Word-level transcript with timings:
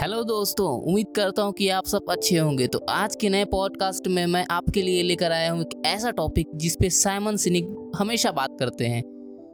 Hello 0.00 0.22
दोस्तों, 0.24 0.66
उम्मीद 0.80 1.06
करता 1.16 1.42
हूँ 1.42 1.52
कि 1.52 1.68
आप 1.68 1.86
सब 1.86 2.10
अच्छे 2.10 2.36
होंगे। 2.38 2.66
तो 2.66 2.78
आज 2.88 3.16
के 3.16 3.28
नए 3.28 3.44
पॉडकास्ट 3.44 4.06
में 4.08 4.24
मैं 4.26 4.44
आपके 4.50 4.82
लिए 4.82 5.02
लेकर 5.02 5.32
आया 5.32 5.50
हूँ 5.52 5.60
एक 5.60 5.82
ऐसा 5.86 6.10
टॉपिक 6.10 6.50
जिस 6.56 6.76
पे 6.76 6.88
साइमन 6.90 7.36
सिनिक 7.36 7.66
हमेशा 7.96 8.30
बात 8.30 8.56
करते 8.60 8.86
हैं। 8.86 9.02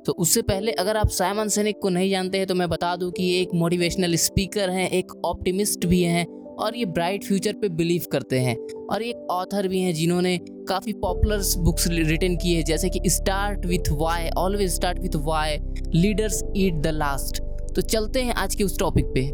तो 0.06 0.12
उससे 0.12 0.43
पहले 0.43 0.72
अगर 0.72 0.96
आप 0.96 1.09
साइमन 1.09 1.48
सिनिक 1.48 1.79
को 1.82 1.88
नहीं 1.88 2.11
जानते 2.11 2.38
हैं 2.38 2.46
तो 2.46 2.54
मैं 2.54 2.69
बता 2.69 2.95
दूँ 2.96 3.11
कि 3.11 3.22
ये 3.22 3.40
एक 3.40 3.54
मोटिवेशनल 3.54 4.14
स्पीकर 4.17 4.71
हैं, 4.71 4.88
एक 4.90 5.12
ऑप्टिमिस्ट 5.24 5.87
भी 5.87 6.03
हैं 6.03 6.24
और 6.56 6.76
ये 6.76 6.85
ब्राइट 6.85 7.24
फ्यूचर 7.24 7.53
पे 7.53 7.69
बिलीव 7.71 8.04
करते 8.13 8.38
हैं। 8.38 8.56
और 8.87 9.03
एक 9.03 9.26
ऑथर 9.31 9.69
भी 9.69 9.81
हैं 9.81 9.94
जिन्होंने 9.94 10.38
काफ़ी 10.69 10.92
पॉपुलर 10.92 11.42
बुक्स 11.58 11.88
रिटर्न 11.88 12.37
की 12.37 12.54
है, 12.54 12.63
जैसे 12.63 12.88
कि 12.88 13.10
start 13.10 13.67
with 13.67 13.90
why 13.92 14.31
always 14.38 14.74
start 14.74 14.99
with 14.99 15.17
why 15.17 15.58
leaders 15.94 16.42
eat 16.56 16.80
the 16.83 16.95
last 16.95 17.42
तो 17.74 17.83
चलते 17.83 18.20
हैं 18.23 18.34
आज 18.34 18.55
के 18.55 18.65
उस 18.65 18.78
टॉपिक 18.78 19.06
पे। 19.06 19.30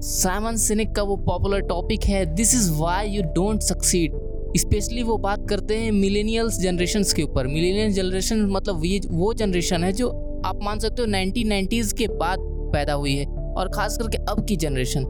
साइमन 0.00 0.56
सिनिक 0.56 0.94
का 0.94 1.02
वो 1.02 1.16
पॉपुलर 1.16 1.60
टॉपिक 1.60 2.04
है 2.04 2.24
this 2.26 2.54
is 2.54 2.70
why 2.72 3.08
you 3.08 3.22
don't 3.34 3.60
succeed 3.62 4.12
specially 4.56 5.02
वो 5.02 5.16
बात 5.18 5.48
करते 5.48 5.76
हैं 5.76 5.90
मिलेनियल्स 5.92 6.58
जनरेशन 6.60 7.02
के 7.16 7.22
ऊपर। 7.22 7.46
मिलेनियल 7.46 7.92
जनरेशन 7.92 8.44
मतलब 8.46 8.84
ये, 8.84 9.00
वो 9.06 9.32
जनरेशन 9.34 9.84
है 9.84 9.92
जो 9.92 10.08
आप 10.46 10.62
मान 10.62 10.78
सकते 10.78 11.02
हो 11.02 11.08
नाइनटीन 11.08 11.48
नाइन्टीज़ 11.48 11.94
के 11.94 12.08
बाद 12.08 12.38
पैदा 12.72 12.92
हुई 12.92 13.16
है 13.16 13.26
और 13.26 13.68
ख़ास 13.68 13.98
करके 13.98 14.18
अब 14.30 14.44
की 14.46 14.56
जनरेशन 14.56 15.04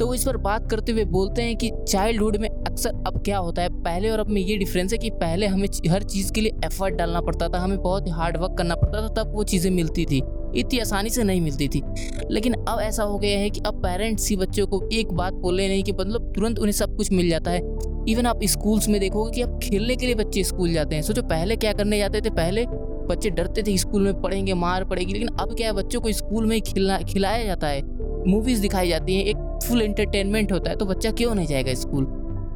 तो 0.00 0.12
इस 0.14 0.24
पर 0.24 0.36
बात 0.36 0.70
करते 0.70 0.92
हुए 0.92 1.04
बोलते 1.04 1.42
हैं 1.42 1.56
कि 1.56 1.70
चाइल्डहुड 1.88 2.36
में 2.36 2.48
अक्सर 2.48 3.02
अब 3.06 3.22
क्या 3.24 3.38
होता 3.38 3.62
है? 3.62 3.68
पहले 3.82 4.10
और 4.10 4.20
अब 4.20 4.28
में 4.28 4.40
ये 4.40 4.56
डिफरेंस 4.56 4.92
है 4.92 4.98
कि 4.98 5.10
पहले 5.10 5.46
हमें 5.46 5.68
हर 5.88 6.02
चीज़ 6.02 6.32
के 6.32 6.40
लिए 6.40 6.52
एफर्ट 6.64 6.94
डालना 6.94 7.20
पड़ता 7.20 7.48
था, 7.48 7.58
हमें 7.58 7.78
बहुत 7.78 8.08
हार्ड 8.08 8.36
वर्क 8.36 8.56
करना 8.58 8.74
पड़ता 8.74 9.02
था, 9.02 9.08
तब 9.14 9.32
वो 9.34 9.44
चीज़ें 9.44 9.70
मिलती 9.70 10.04
थी। 10.04 10.20
इतनी 10.56 10.78
आसानी 10.78 11.10
से 11.10 11.22
नहीं 11.22 11.40
मिलती 11.40 11.68
थी। 11.68 11.82
लेकिन 12.30 12.52
अब 12.52 12.80
ऐसा 12.80 13.02
हो 13.02 13.18
गया 13.18 13.38
है 13.38 13.50
कि 13.50 13.60
अब 13.66 13.74
पेरेंट्स 13.74 14.30
ही 14.30 14.36
बच्चों 14.36 14.66
को 14.66 14.88
एक 14.92 15.12
बात 15.12 15.32
बोले 15.32 15.68
नहीं 15.68 15.82
कि 15.82 15.92
मतलब 15.92 16.32
तुरंत 16.32 16.58
उन्हें 16.58 16.72
सब 16.72 16.96
कुछ 16.96 17.12
मिल 17.12 17.28
जाता 17.28 17.50
है। 17.50 17.60
इवन 18.08 18.26
आप 18.26 18.40
स्कूल्स 18.44 18.88
में 18.88 19.00
देखोगे 19.00 19.30
कि 19.30 19.42
अब 19.42 19.60
खेलने 19.62 19.96
के 19.96 20.06
लिए 20.06 20.14
बच्चे 20.14 20.44
स्कूल 20.44 20.72
जाते 20.72 20.94
हैं। 20.94 21.02
सोचो, 21.02 21.22
पहले 21.22 21.56
क्या 21.56 21.72
करने 21.72 21.98
जाते 21.98 22.20
थे? 22.20 22.30
पहले 22.30 22.66
बच्चे 23.06 23.30
डरते 23.30 23.62
थे 23.62 23.76
स्कूल 23.76 24.02
में 24.02 24.22
पढ़ेंगे, 24.22 24.54
मार 24.54 24.84
पड़ेगी। 24.84 25.12
लेकिन 25.12 25.28
अब 25.28 25.54
क्या 25.56 25.66
है? 25.66 25.72
बच्चों 25.72 26.00
को 26.00 26.12
स्कूल 26.12 26.46
में 26.46 26.54
ही 26.56 26.60
खिला 26.60 26.98
खिलाया 26.98 27.44
जाता 27.44 27.66
है। 27.66 27.82
मूवीज़ 28.30 28.60
दिखाई 28.60 28.88
जाती 28.88 29.16
हैं, 29.16 29.24
एक 29.24 29.58
फुल 29.68 29.82
एंटरटेनमेंट 29.82 30.52
होता 30.52 30.70
है। 30.70 30.76
तो 30.76 30.84
बच्चा 30.84 31.10
क्यों 31.10 31.34
नहीं 31.34 31.46
जाएगा 31.46 31.74
स्कूल 31.74 32.04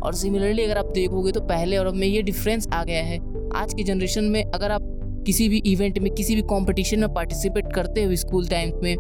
और 0.03 0.15
सिमिलरली 0.15 0.65
अगर 0.65 0.79
आप 0.79 0.87
देखोगे 0.87 1.33
तो 1.33 1.41
पहले 1.41 1.77
और 1.77 1.87
अब 1.87 1.95
में 1.95 2.07
ये 2.07 2.23
डिफरेंस 2.23 2.69
आ 2.73 2.85
गया 2.85 3.03
है। 3.03 3.19
आज 3.57 3.75
की 3.75 3.83
जनरेशन 3.83 4.25
में 4.25 4.45
अगर 4.45 4.71
आप 4.71 5.00
किसी 5.25 5.49
भी 5.49 5.63
इवेंट 5.67 5.99
में, 5.99 6.13
किसी 6.15 6.35
भी 6.35 6.43
कंपटीशन 6.43 7.01
में 7.01 7.13
पार्टिसिपेट 7.15 7.73
करते 7.73 8.05
हुए 8.05 8.17
स्कूल 8.17 8.49
टाइम 8.49 8.73
में 8.83 8.97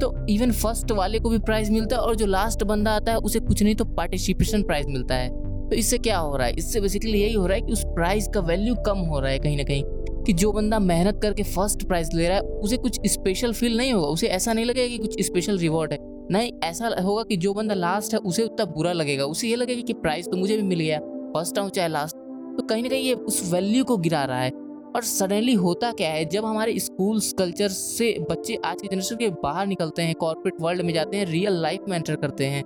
तो 0.00 0.12
इवन 0.28 0.52
फ़र्स्ट 0.52 0.92
वाले 0.92 1.18
को 1.18 1.30
भी 1.30 1.38
प्राइज़ 1.38 1.70
मिलता 1.72 1.96
है 1.96 2.02
और 2.02 2.16
जो 2.16 2.26
लास्ट 2.26 2.62
बंदा 2.64 2.92
आता 2.92 3.12
है, 3.12 3.18
उसे 3.18 3.40
कुछ 3.40 3.62
नहीं 3.62 3.74
तो 3.74 3.84
पार्टिसिपेशन 3.84 4.62
प्राइज़ 4.62 4.86
मिलता 4.88 5.14
है। 5.14 5.28
तो 5.68 5.76
इससे 5.76 5.98
क्या 5.98 6.18
हो 6.18 6.36
रहा 6.36 6.46
है? 6.46 6.54
इससे 6.54 6.80
बेसिकली 6.80 7.20
यही 7.20 7.34
हो 7.34 7.46
रहा 7.46 7.54
है 7.54 7.60
कि 7.60 7.72
उस 7.72 7.84
प्राइज़ 7.84 8.28
का 8.30 8.40
वैल्यू 8.40 8.74
कम 8.86 8.98
हो 8.98 9.20
रहा 9.20 9.30
है 9.30 9.38
कहीं 9.38 9.56
ना 9.56 9.62
कहीं, 9.62 9.84
कि 10.24 10.32
जो 10.32 10.52
बंदा 10.52 10.78
मेहनत 10.78 11.20
करके 11.22 11.42
फ़र्स्ट 11.42 11.86
प्राइज़ 11.86 12.10
ले 12.16 12.28
रहा 12.28 12.36
है, 12.36 12.42
उसे 12.42 12.76
कुछ 12.76 12.98
स्पेशल 13.06 13.52
फील 13.52 13.76
नहीं 13.76 13.92
होगा। 13.92 14.08
उसे 14.08 14.26
ऐसा 14.26 14.52
नहीं 14.52 14.64
लगेगा 14.64 14.88
कि 14.88 14.98
कुछ 14.98 15.22
स्पेशल 15.22 15.58
रिवॉर्ड 15.58 15.92
है। 15.92 15.98
नहीं, 16.32 16.52
ऐसा 16.64 16.94
होगा 17.02 17.22
कि 17.22 17.36
जो 17.36 17.54
बंदा 17.54 17.74
लास्ट 17.74 18.12
है, 18.14 18.18
उसे 18.18 18.42
उतना 18.42 18.64
बुरा 18.64 18.92
लगेगा। 18.92 19.24
उसे 19.24 19.48
ये 19.48 19.56
लगेगा 19.56 19.82
कि 19.82 19.92
प्राइज़ 19.92 20.28
तो 20.30 20.36
मुझे 20.36 20.56
भी 20.56 20.62
मिल 20.62 20.80
गया 20.80 20.98
फ़र्स्ट 20.98 21.58
आऊँ 21.58 21.70
चाहे 21.70 21.88
लास्ट 21.88 22.16
तो 22.56 22.62
कहीं 22.62 22.82
ना 22.82 22.88
कहीं 22.88 23.04
ये 23.04 23.14
उस 23.14 23.52
वैल्यू 23.52 23.84
को 23.84 23.96
गिरा 23.96 24.24
रहा 24.24 24.40
है। 24.40 24.50
और 24.94 25.02
सडनली 25.02 25.52
होता 25.54 25.90
क्या 25.92 26.08
है? 26.10 26.24
जब 26.24 26.44
हमारे 26.44 26.78
स्कूल्स 26.78 27.32
कल्चर 27.32 27.68
से 27.68 28.16
बच्चे 28.30 28.58
आज 28.64 28.82
की 28.82 28.88
जनरेशन 28.88 29.16
के 29.16 29.28
बाहर 29.42 29.66
निकलते 29.66 30.02
हैं 30.02 30.14
कॉर्पोरेट 30.14 30.60
वर्ल्ड 30.60 30.82
में 30.82 30.92
जाते 30.94 31.16
हैं 31.16 31.26
रियल 31.26 31.52
लाइफ 31.52 31.84
में 31.88 31.96
एंटर 31.96 32.16
करते 32.16 32.46
हैं 32.46 32.62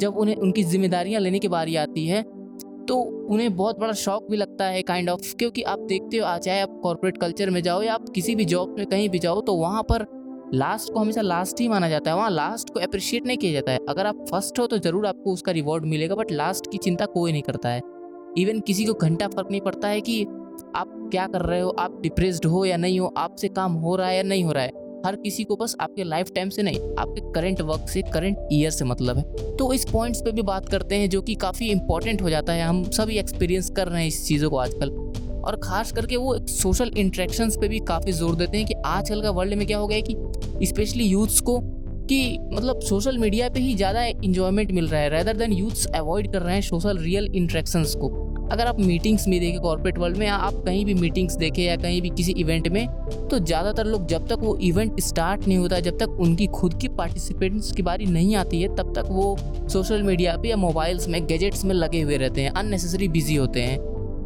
जब 0.00 0.16
उन्हें 0.16 0.36
उनकी 0.36 0.64
जिम्मेदारियाँ 0.64 1.20
लेने 1.20 1.38
की 1.38 1.48
बारी 1.48 1.76
आती 1.76 2.06
है 2.06 2.22
तो 2.88 2.96
उन्हें 3.30 3.54
बहुत 3.56 3.78
बड़ा 3.80 3.92
शौक 3.92 4.30
भी 4.30 4.36
लगता 4.36 4.64
है 4.64 4.82
काइंड 4.82 5.08
kind 5.08 5.20
ऑफ़ 5.20 5.28
of, 5.28 5.38
क्योंकि 5.38 5.62
आप 5.62 5.78
देखते 5.78 6.16
हो 6.16 6.36
चाहे 6.38 6.60
आप 6.60 6.78
कॉरपोरेट 6.82 7.18
कल्चर 7.18 7.50
में 7.50 7.62
जाओ 7.62 7.82
या 7.82 7.94
आप 7.94 8.08
किसी 8.08 8.34
भी 8.34 8.44
जॉब 8.44 8.74
में 8.78 8.86
कहीं 8.86 9.08
भी 9.08 9.18
जाओ 9.18 9.40
तो 9.40 9.54
वहाँ 9.54 9.82
पर 9.82 10.06
लास्ट 10.54 10.92
को 10.92 11.00
हमेशा 11.00 11.20
लास्ट 11.20 11.60
ही 11.60 11.68
माना 11.68 11.88
जाता 11.88 12.10
है। 12.10 12.16
वहाँ 12.16 12.30
लास्ट 12.30 12.70
को 12.70 12.80
अप्रिशिएट 12.80 13.26
नहीं 13.26 13.36
किया 13.36 13.52
जाता 13.52 13.72
है। 13.72 13.78
अगर 13.88 14.06
आप 14.06 14.24
फ़र्स्ट 14.30 14.58
हो 14.58 14.66
तो 14.66 14.78
ज़रूर 14.78 15.06
आपको 15.06 15.32
उसका 15.32 15.52
रिवॉर्ड 15.52 15.84
मिलेगा 15.84 16.14
बट 16.14 16.32
लास्ट 16.32 16.70
की 16.72 16.78
चिंता 16.78 17.06
कोई 17.06 17.32
नहीं 17.32 17.42
करता 17.42 17.68
है। 17.68 17.80
इवन 18.38 18.60
किसी 18.60 18.84
को 18.84 18.94
घंटा 18.94 19.28
फ़र्क 19.28 19.50
नहीं 19.50 19.60
पड़ता 19.60 19.88
है 19.88 20.00
कि 20.00 20.24
आप 20.76 21.08
क्या 21.12 21.26
कर 21.26 21.42
रहे 21.42 21.60
हो? 21.60 21.68
आप 21.70 22.00
डिप्रेस्ड 22.02 22.46
हो 22.46 22.64
या 22.64 22.76
नहीं 22.76 23.00
हो? 23.00 23.12
आपसे 23.16 23.48
काम 23.48 23.72
हो 23.72 23.96
रहा 23.96 24.08
है 24.08 24.16
या 24.16 24.22
नहीं 24.22 24.44
हो 24.44 24.52
रहा 24.52 24.64
है? 24.64 24.80
हर 25.06 25.16
किसी 25.16 25.44
को 25.44 25.56
बस 25.56 25.74
आपके 25.80 26.04
लाइफ 26.04 26.30
टाइम 26.34 26.48
से 26.48 26.62
नहीं, 26.62 26.78
आपके 26.98 27.20
करंट 27.32 27.60
वर्क 27.60 27.88
से 27.88 28.02
करंट 28.02 28.48
ईयर 28.52 28.70
से 28.70 28.84
मतलब 28.84 29.18
है। 29.18 29.56
तो 29.56 29.72
इस 29.72 29.84
पॉइंट्स 29.92 30.20
पे 30.20 30.32
भी 30.32 30.42
बात 30.42 30.68
करते 30.68 30.94
हैं 30.94 31.08
जो 31.10 31.22
कि 31.22 31.34
काफ़ी 31.34 31.70
इंपॉर्टेंट 31.70 32.22
हो 32.22 32.30
जाता 32.30 32.52
है। 32.52 32.62
हम 32.62 32.82
सभी 32.90 33.16
एक्सपीरियंस 33.16 33.70
कर 33.70 33.88
रहे 33.88 34.00
हैं 34.00 34.08
इस 34.08 34.26
चीज़ों 34.28 34.50
को 34.50 34.56
आजकल। 34.56 34.90
और 35.42 35.56
ख़ास 35.56 35.92
करके 35.92 36.16
वो 36.16 36.38
सोशल 36.46 36.90
इंट्रैक्शंस 36.96 37.56
पे 37.60 37.68
भी 37.68 37.78
काफ़ी 37.78 38.12
ज़ोर 38.12 38.34
देते 38.34 38.56
हैं 38.58 38.66
कि 38.66 38.74
आजकल 38.86 39.22
का 39.22 39.30
वर्ल्ड 39.30 39.54
में 39.54 39.66
क्या 39.66 39.78
हो 39.78 39.86
गया 39.86 39.98
है 39.98 40.02
कि 40.02 40.66
स्पेशली 40.66 41.04
यूथ्स 41.04 41.40
को 41.40 41.58
कि 42.02 42.38
मतलब 42.52 42.80
सोशल 42.82 43.18
मीडिया 43.18 43.48
पे 43.48 43.60
ही 43.60 43.74
ज़्यादा 43.76 44.04
इंजॉयमेंट 44.04 44.72
मिल 44.72 44.88
रहा 44.88 45.00
है 45.00 45.08
रेदर 45.10 45.36
देन 45.36 45.52
यूथ्स 45.52 45.86
अवॉइड 45.86 46.32
कर 46.32 46.42
रहे 46.42 46.54
हैं 46.54 46.62
सोशल 46.62 46.98
रियल 46.98 47.30
इंट्रैक्शंस 47.34 47.94
को। 47.94 48.08
अगर 48.44 48.66
आप 48.66 48.80
मीटिंग्स 48.80 49.26
में 49.28 49.38
देखें 49.40 49.60
कॉर्पोरेट 49.60 49.98
वर्ल्ड 49.98 50.16
में, 50.16 50.26
या 50.26 50.34
आप 50.36 50.54
कहीं 50.64 50.84
भी 50.84 50.94
मीटिंग्स 50.94 51.36
देखें 51.36 51.62
या 51.62 51.76
कहीं 51.76 52.00
भी 52.02 52.10
किसी 52.10 52.32
इवेंट 52.38 52.68
में 52.68 52.86
तो 53.30 53.38
ज़्यादातर 53.38 53.86
लोग 53.86 54.06
जब 54.06 54.26
तक 54.28 54.38
वो 54.40 54.56
इवेंट 54.62 55.00
स्टार्ट 55.00 55.46
नहीं 55.46 55.58
होता, 55.58 55.78
जब 55.80 55.98
तक 55.98 56.18
उनकी 56.20 56.46
खुद 56.48 56.74
की 56.80 56.88
पार्टिसिपेंट्स 56.90 57.72
की 57.72 57.82
बारी 57.82 58.06
नहीं 58.06 58.34
आती 58.36 58.60
है, 58.62 58.74
तब 58.76 58.92
तक 58.96 59.08
वो 59.10 59.36
सोशल 59.68 60.02
मीडिया 60.02 60.36
पे 60.36 60.48
या 60.48 60.56
मोबाइल्स 60.58 61.08
में 61.08 61.26
गैजेट्स 61.26 61.64
में 61.64 61.74
लगे 61.74 62.00
हुए 62.00 62.16
रहते 62.16 62.42
हैं 62.42 62.50
अननेसेसरी 62.52 63.08
बिज़ी 63.08 63.34
होते 63.34 63.62
हैं। 63.62 63.78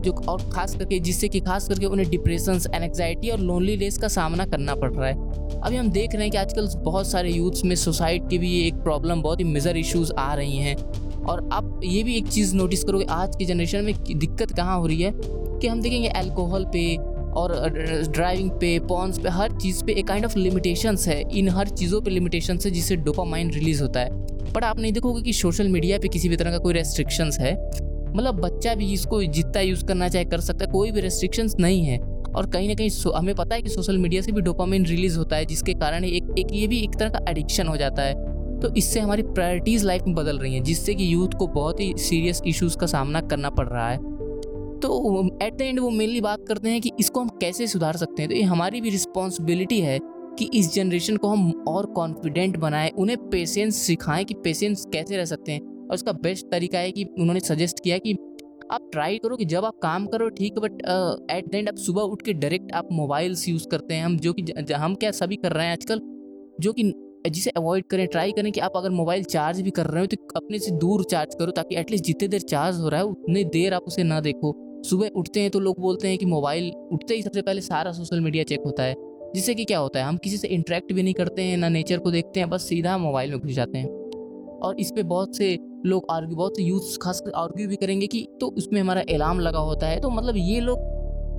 जो 0.06 0.12
और 0.28 0.50
खास 0.52 0.76
करके 0.76 0.98
जिससे 0.98 1.28
कि 1.28 1.40
खास 1.40 1.68
करके 1.68 1.86
उन्हें 1.86 2.10
डिप्रेशन 2.10 2.60
एनजाइटी 2.74 3.30
और 3.30 3.40
लोनलीनेस 3.40 3.98
का 3.98 4.08
सामना 4.08 4.44
करना 4.46 4.74
पड़ 4.74 4.92
रहा 4.92 5.08
है। 5.08 5.14
अभी 5.60 5.76
हम 5.76 5.90
देख 5.90 6.12
रहे 6.12 6.22
हैं 6.22 6.30
कि 6.30 6.38
आजकल 6.38 6.68
बहुत 6.76 7.06
सारे 7.06 7.32
यूथ्स 7.32 7.64
में 7.64 7.76
सुसाइड 7.76 8.28
की 8.28 8.38
भी 8.38 8.60
एक 8.60 8.74
प्रॉब्लम 8.74 9.22
बहुत 9.22 9.40
ही 9.40 9.44
मेजर 9.44 9.76
इश्यूज़ 9.76 10.12
आ 10.12 10.34
रही 10.34 10.56
हैं। 10.56 10.76
और 11.24 11.48
आप 11.52 11.80
ये 11.84 12.02
भी 12.02 12.16
एक 12.16 12.26
चीज़ 12.26 12.54
नोटिस 12.54 12.84
करोगे, 12.84 13.04
आज 13.04 13.36
की 13.36 13.44
जनरेशन 13.44 13.84
में 13.84 13.94
दिक्कत 14.18 14.50
कहाँ 14.50 14.78
हो 14.78 14.86
रही 14.86 15.02
है? 15.02 15.12
कि 15.16 15.68
हम 15.68 15.80
देखेंगे 15.80 16.08
अल्कोहल 16.08 16.64
पे 16.64 16.96
और 17.32 17.68
ड्राइविंग 18.10 18.50
पे 18.50 18.78
पॉन्स 18.78 19.18
पे, 19.18 19.28
हर 19.28 19.52
चीज़ 19.52 19.84
पे 19.84 19.92
एक 19.92 20.06
काइंड 20.06 20.24
ऑफ़ 20.24 20.38
लिमिटेशंस 20.38 21.08
है। 21.08 21.22
इन 21.38 21.48
हर 21.48 21.68
चीज़ों 21.68 22.00
पे 22.00 22.10
लिमिटेशंस 22.10 22.66
है 22.66 22.72
जिससे 22.72 22.96
डोपामाइन 22.96 23.50
रिलीज़ 23.50 23.82
होता 23.82 24.00
है। 24.00 24.10
बट 24.52 24.64
आप 24.64 24.78
नहीं 24.80 24.92
देखोगे 24.92 25.22
कि 25.22 25.32
सोशल 25.32 25.68
मीडिया 25.68 25.98
पे 25.98 26.08
किसी 26.08 26.28
भी 26.28 26.36
तरह 26.36 26.50
का 26.50 26.58
कोई 26.58 26.74
रेस्ट्रिक्शंस 26.74 27.38
है। 27.38 27.54
मतलब 28.08 28.34
बच्चा 28.34 28.74
भी 28.74 28.92
इसको 28.92 29.22
जितना 29.22 29.60
यूज़ 29.60 29.84
करना 29.84 30.08
चाहे 30.08 30.24
कर 30.24 30.40
सकता 30.40 30.64
है, 30.64 30.70
कोई 30.72 30.90
भी 30.90 31.00
रेस्ट्रिक्शंस 31.00 31.56
नहीं 31.60 31.84
है। 31.84 31.98
और 32.26 32.50
कहीं 32.50 32.68
ना 32.68 32.74
कहीं 32.74 33.12
हमें 33.12 33.34
पता 33.34 33.54
है 33.54 33.62
कि 33.62 33.68
सोशल 33.68 33.98
मीडिया 33.98 34.22
से 34.22 34.32
भी 34.32 34.40
डोपामाइन 34.40 34.86
रिलीज़ 34.86 35.18
होता 35.18 35.36
है, 35.36 35.44
जिसके 35.44 35.74
कारण 35.74 36.04
एक 36.04 36.34
एक 36.38 36.46
ये 36.52 36.66
भी 36.66 36.80
एक 36.80 36.94
तरह 36.98 37.08
का 37.08 37.20
एडिक्शन 37.28 37.66
हो 37.66 37.76
जाता 37.76 38.02
है। 38.02 38.14
तो 38.60 38.74
इससे 38.74 39.00
हमारी 39.00 39.22
प्रायोरिटीज़ 39.22 39.86
लाइफ 39.86 40.02
में 40.02 40.14
बदल 40.14 40.38
रही 40.38 40.54
हैं, 40.54 40.62
जिससे 40.62 40.94
कि 40.94 41.12
यूथ 41.14 41.28
को 41.28 41.46
बहुत 41.46 41.80
ही 41.80 41.94
सीरियस 41.96 42.42
इश्यूज़ 42.46 42.76
का 42.76 42.86
सामना 42.86 43.20
करना 43.20 43.50
पड़ 43.50 43.68
रहा 43.68 43.88
है। 43.90 43.98
तो 44.80 45.28
एट 45.42 45.54
द 45.54 45.60
एंड 45.60 45.80
वो 45.80 45.90
मेनली 45.90 46.20
बात 46.20 46.44
करते 46.48 46.68
हैं 46.68 46.80
कि 46.80 46.90
इसको 47.00 47.20
हम 47.20 47.28
कैसे 47.28 47.66
सुधार 47.66 47.96
सकते 47.96 48.22
हैं। 48.22 48.30
तो 48.30 48.36
ये 48.36 48.42
हमारी 48.42 48.80
भी 48.80 48.90
रिस्पॉन्सिबिलिटी 48.90 49.80
है 49.80 49.98
कि 50.38 50.50
इस 50.54 50.74
जनरेशन 50.74 51.16
को 51.16 51.28
हम 51.28 51.64
और 51.68 51.86
कॉन्फिडेंट 51.86 52.56
बनाएँ, 52.56 52.90
उन्हें 52.90 53.18
पेशेंस 53.30 53.76
सिखाएँ 53.76 54.24
कि 54.24 54.34
पेशेंस 54.34 54.84
कैसे 54.92 55.16
रह 55.16 55.24
सकते 55.24 55.52
हैं। 55.52 55.75
और 55.86 55.94
उसका 55.94 56.12
बेस्ट 56.22 56.46
तरीका 56.46 56.78
है 56.78 56.92
कि 56.92 57.04
उन्होंने 57.04 57.40
सजेस्ट 57.42 57.80
किया 57.80 57.98
कि 57.98 58.12
आप 58.72 58.88
ट्राई 58.92 59.18
करो 59.18 59.36
कि 59.36 59.44
जब 59.44 59.64
आप 59.64 59.78
काम 59.82 60.06
करो, 60.06 60.28
ठीक 60.30 60.58
बट 60.58 60.80
एट 61.30 61.50
द 61.50 61.54
एंड 61.54 61.68
आप 61.68 61.76
सुबह 61.78 62.02
उठ 62.02 62.22
के 62.22 62.32
डायरेक्ट 62.34 62.72
आप 62.74 62.88
मोबाइल्स 62.92 63.48
यूज़ 63.48 63.66
करते 63.68 63.94
हैं। 63.94 64.04
हम 64.04 64.18
जो 64.18 64.32
कि 64.32 64.72
हम 64.74 64.94
क्या 64.94 65.10
सभी 65.12 65.36
कर 65.36 65.52
रहे 65.52 65.66
हैं 65.66 65.72
आजकल, 65.72 66.00
जो 66.60 66.72
कि 66.72 66.92
जिसे 67.26 67.50
अवॉइड 67.50 67.84
करें 67.90 68.06
ट्राई 68.06 68.32
करें 68.32 68.50
कि 68.52 68.60
आप 68.60 68.72
अगर 68.76 68.90
मोबाइल 68.92 69.24
चार्ज 69.24 69.60
भी 69.60 69.70
कर 69.72 69.86
रहे 69.86 70.00
हो 70.00 70.06
तो 70.06 70.16
अपने 70.36 70.58
से 70.58 70.70
दूर 70.78 71.04
चार्ज 71.04 71.34
करो 71.38 71.52
ताकि 71.52 71.76
एटलीस्ट 71.76 72.04
जितने 72.04 72.28
देर 72.28 72.40
चार्ज 72.42 72.76
हो 72.76 72.88
रहा 72.88 73.00
है, 73.00 73.06
उतनी 73.06 73.44
देर 73.46 73.74
आप 73.74 73.82
उसे 73.82 74.02
ना 74.02 74.20
देखो। 74.20 74.54
सुबह 74.86 75.10
उठते 75.16 75.40
हैं 75.40 75.50
तो 75.50 75.60
लोग 75.60 75.80
बोलते 75.80 76.08
हैं 76.08 76.18
कि 76.18 76.26
मोबाइल 76.26 76.70
उठते 76.92 77.14
ही 77.14 77.22
सबसे 77.22 77.42
पहले 77.42 77.60
सारा 77.60 77.92
सोशल 77.92 78.20
मीडिया 78.20 78.44
चेक 78.44 78.60
होता 78.66 78.82
है, 78.82 78.94
जिससे 79.34 79.54
कि 79.54 79.64
क्या 79.64 79.78
होता 79.78 80.00
है, 80.00 80.04
हम 80.04 80.16
किसी 80.16 80.36
से 80.36 80.48
इंटरेक्ट 80.48 80.92
भी 80.92 81.02
नहीं 81.02 81.14
करते 81.14 81.42
हैं, 81.42 81.56
ना 81.56 81.68
नेचर 81.68 81.98
को 81.98 82.10
देखते 82.10 82.40
हैं, 82.40 82.48
बस 82.50 82.68
सीधा 82.68 82.96
मोबाइल 82.98 83.30
में 83.30 83.38
घुस 83.40 83.50
जाते 83.52 83.78
हैं। 83.78 83.88
और 84.58 84.80
इस 84.80 84.90
पर 84.90 85.02
बहुत 85.04 85.36
से 85.36 85.56
लोग 85.86 86.06
आर्ग्यू 86.10 86.36
बहुत 86.36 86.60
यूथ 86.60 86.96
खासकर 87.02 87.30
आर्ग्यू 87.36 87.68
भी 87.68 87.76
करेंगे 87.76 88.06
कि 88.06 88.26
तो 88.40 88.46
उसमें 88.48 88.80
हमारा 88.80 89.00
अलार्म 89.10 89.40
लगा 89.40 89.58
होता 89.60 89.86
है। 89.86 90.00
तो 90.00 90.10
मतलब 90.10 90.36
ये 90.38 90.60
लोग, 90.60 90.78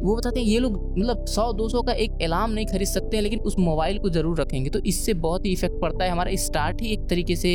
वो 0.04 0.16
बताते 0.16 0.40
हैं, 0.40 0.48
ये 0.48 0.60
लोग 0.60 0.74
मतलब 0.98 1.26
सौ, 1.26 1.52
दो 1.54 1.68
सौ 1.70 1.82
का 1.82 1.94
एक 1.94 2.24
अलार्म 2.24 2.52
नहीं 2.52 2.66
खरीद 2.66 2.88
सकते 2.88 3.18
हैं, 3.18 3.24
लेकिन 3.24 3.40
उस 3.42 3.58
मोबाइल 3.60 4.00
को 4.00 4.10
ज़रूर 4.10 4.40
रखेंगे। 4.42 4.70
तो 4.70 4.80
इससे 4.86 5.14
बहुत 5.16 5.46
ही 5.46 5.52
इफ़ेक्ट 5.52 5.82
पड़ता 5.82 6.04
है 6.06 6.12
हमारा 6.12 6.36
स्टार्ट 6.38 6.82
ही 6.82 6.92
एक 6.94 7.08
तरीके 7.10 7.36
से 7.36 7.50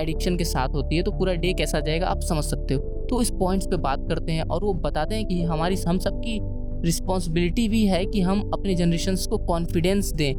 एडिक्शन 0.00 0.36
के 0.36 0.44
साथ 0.44 0.68
होती 0.68 0.96
है। 0.96 1.02
तो 1.02 1.10
पूरा 1.10 1.34
डे 1.34 1.52
कैसा 1.52 1.80
जाएगा 1.80 2.06
आप 2.06 2.20
समझ 2.22 2.44
सकते 2.44 2.74
हो। 2.74 3.06
तो 3.10 3.20
इस 3.22 3.30
पॉइंट्स 3.30 3.66
पे 3.66 3.76
बात 3.78 4.08
करते 4.08 4.32
हैं 4.32 4.44
और 4.44 4.64
वो 4.64 4.72
बताते 4.74 5.14
हैं 5.14 5.26
कि 5.26 5.42
हमारी, 5.42 5.76
हम 5.78 5.98
सब 5.98 6.20
की 6.20 6.38
रिस्पॉन्सिबिलिटी 6.84 7.68
भी 7.68 7.84
है 7.86 8.04
कि 8.06 8.20
हम 8.20 8.40
अपने 8.54 8.74
जनरेशन 8.74 9.16
को 9.30 9.38
कॉन्फिडेंस 9.46 10.12
दें 10.12 10.34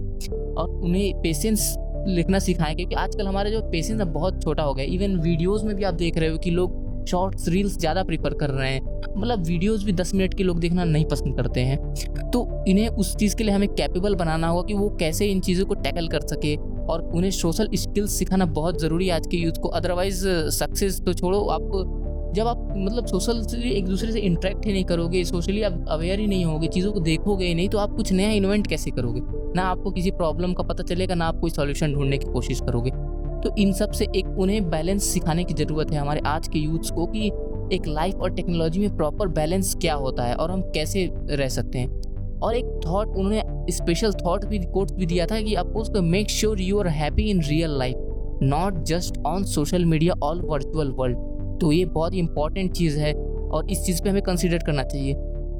और 0.53 0.69
उन्हें 0.69 1.21
पेशेंस 1.21 1.73
लिखना 2.07 2.39
सिखाएँ, 2.39 2.75
क्योंकि 2.75 2.95
आजकल 2.95 3.27
हमारे 3.27 3.51
जो 3.51 3.61
पेशेंस 3.71 3.99
है 3.99 4.05
बहुत 4.13 4.41
छोटा 4.43 4.63
हो 4.63 4.73
गया 4.73 4.85
इवन 4.87 5.15
वीडियोज़ 5.19 5.65
में 5.65 5.75
भी 5.75 5.83
आप 5.83 5.93
देख 5.95 6.17
रहे 6.17 6.29
हो 6.29 6.37
कि 6.37 6.51
लोग 6.51 6.85
शॉर्ट्स 7.07 7.47
रील्स 7.49 7.77
ज़्यादा 7.79 8.03
प्रीफर 8.03 8.33
कर 8.33 8.49
रहे 8.49 8.69
हैं। 8.69 8.81
मतलब 9.17 9.43
वीडियोज़ 9.45 9.85
भी 9.85 9.91
दस 9.93 10.13
मिनट 10.13 10.33
के 10.33 10.43
लोग 10.43 10.59
देखना 10.59 10.83
नहीं 10.83 11.05
पसंद 11.05 11.35
करते 11.37 11.61
हैं। 11.61 12.29
तो 12.31 12.63
इन्हें 12.67 12.87
उस 12.89 13.15
चीज़ 13.15 13.35
के 13.35 13.43
लिए 13.43 13.53
हमें 13.53 13.67
कैपेबल 13.69 14.15
बनाना 14.15 14.47
होगा 14.47 14.67
कि 14.67 14.73
वो 14.73 14.89
कैसे 14.99 15.25
इन 15.25 15.39
चीज़ों 15.39 15.65
को 15.65 15.73
टैकल 15.75 16.07
कर 16.07 16.27
सके 16.27 16.55
और 16.85 17.01
उन्हें 17.05 17.31
सोशल 17.31 17.69
स्किल्स 17.75 18.17
सिखाना 18.19 18.45
बहुत 18.47 18.81
ज़रूरी 18.81 19.07
है 19.07 19.13
आज 19.13 19.27
के 19.27 19.37
यूथ 19.37 19.61
को। 19.61 19.69
अदरवाइज़ 19.69 20.27
सक्सेस 20.51 21.01
तो 21.01 21.13
छोड़ो, 21.13 21.39
आप 21.39 21.96
जब 22.35 22.47
आप 22.47 22.67
मतलब 22.77 23.05
सोशल 23.05 23.63
एक 23.63 23.85
दूसरे 23.85 24.11
से 24.11 24.19
इंटरेक्ट 24.19 24.65
ही 24.65 24.71
नहीं 24.73 24.83
करोगे 24.85 25.23
सोशली 25.23 25.61
आप 25.61 25.85
अवेयर 25.89 26.19
ही 26.19 26.27
नहीं 26.27 26.45
होगे, 26.45 26.67
चीज़ों 26.67 26.91
को 26.91 26.99
देखोगे 26.99 27.53
नहीं 27.53 27.69
तो 27.69 27.77
आप 27.77 27.95
कुछ 27.95 28.11
नया 28.13 28.29
इन्वेंट 28.29 28.67
कैसे 28.67 28.91
करोगे? 28.91 29.21
ना 29.55 29.63
आपको 29.63 29.91
किसी 29.91 30.11
प्रॉब्लम 30.11 30.53
का 30.53 30.63
पता 30.63 30.83
चलेगा, 30.83 31.15
ना 31.15 31.25
आप 31.25 31.39
कोई 31.39 31.49
सॉल्यूशन 31.49 31.93
ढूँढने 31.93 32.17
की 32.17 32.31
कोशिश 32.33 32.59
करोगे। 32.59 32.91
तो 33.41 33.55
इन 33.57 33.71
सबसे 33.73 34.05
एक 34.15 34.37
उन्हें 34.39 34.69
बैलेंस 34.69 35.03
सिखाने 35.03 35.43
की 35.43 35.53
ज़रूरत 35.53 35.91
है 35.91 35.97
हमारे 35.97 36.21
आज 36.25 36.47
के 36.47 36.59
यूथ्स 36.59 36.91
को 36.91 37.05
कि 37.05 37.27
एक 37.75 37.87
लाइफ 37.87 38.15
और 38.15 38.33
टेक्नोलॉजी 38.33 38.79
में 38.79 38.95
प्रॉपर 38.97 39.27
बैलेंस 39.27 39.75
क्या 39.75 39.93
होता 39.93 40.23
है 40.23 40.35
और 40.35 40.51
हम 40.51 40.61
कैसे 40.61 41.09
रह 41.13 41.47
सकते 41.47 41.79
हैं। 41.79 42.39
और 42.39 42.55
एक 42.55 42.65
थॉट 42.85 43.07
उन्होंने 43.07 43.71
स्पेशल 43.71 44.11
थॉट 44.25 44.45
भी 44.45 44.59
कोट 44.73 44.91
भी 44.91 45.05
दिया 45.05 45.25
था 45.25 45.41
कि 45.41 45.55
आपको 45.55 46.01
make 46.01 46.29
sure 46.29 46.61
you 46.61 46.79
are 46.79 46.87
happy 46.87 47.29
in 47.29 47.41
real 47.41 47.77
life 47.77 48.39
not 48.43 48.83
just 48.83 49.17
on 49.25 49.43
social 49.43 49.85
media 49.85 50.13
all 50.23 50.41
virtual 50.41 50.91
world 50.91 51.36
तो 51.57 51.71
ये 51.71 51.85
बहुत 51.85 52.13
ही 52.13 52.19
इंपॉर्टेंट 52.19 52.71
चीज़ 52.71 52.99
है 52.99 53.13
और 53.51 53.71
इस 53.71 53.83
चीज़ 53.83 54.03
पे 54.03 54.09
हमें 54.09 54.21
कंसिडर 54.21 54.57
करना 54.57 54.83
चाहिए। 54.83 55.13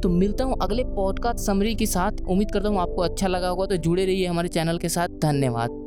तो 0.04 0.10
मिलता 0.10 0.44
हूँ 0.44 0.58
अगले 0.62 0.84
पॉडकास्ट 0.84 1.40
समरी 1.40 1.76
के 1.76 1.86
साथ। 1.86 2.12
उम्मीद 2.30 2.52
करता 2.52 2.70
हूँ 2.70 2.80
आपको 2.80 3.02
अच्छा 3.02 3.28
लगा 3.28 3.48
होगा। 3.48 3.66
तो 3.66 3.78
जुड़े 3.78 4.06
रहिए 4.06 4.28
हमारे 4.28 4.48
चैनल 4.48 4.78
के 4.78 4.90
साथ। 4.90 5.08
धन्यवाद। 5.08 5.87